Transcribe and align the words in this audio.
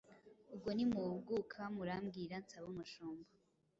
Ubwo 0.53 0.69
nimuhuguka 0.75 1.61
murambwira 1.75 2.35
nsabe 2.43 2.65
umushumba 2.73 3.29